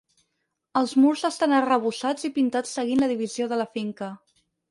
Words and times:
Els 0.79 0.93
murs 1.01 1.25
estan 1.29 1.53
arrebossats 1.57 2.27
i 2.29 2.33
pintats 2.39 2.73
seguint 2.79 3.05
la 3.05 3.11
divisió 3.13 3.51
de 3.53 3.61
la 3.63 3.71
finca. 3.79 4.09